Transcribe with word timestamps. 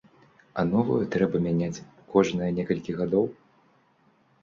А 0.61 0.63
новую 0.69 0.97
трэба 1.17 1.43
мяняць 1.45 1.83
кожныя 2.17 2.59
некалькі 2.59 2.91
гадоў? 3.03 3.33